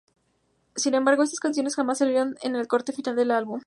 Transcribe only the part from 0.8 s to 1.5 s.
embargo, estas